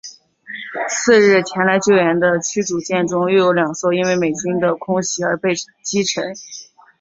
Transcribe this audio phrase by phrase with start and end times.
[0.89, 6.33] 次日前来救援的驱逐舰中又有两艘因为美军的空袭而被击沉。